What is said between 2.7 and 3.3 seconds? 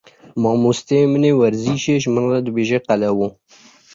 qelewo.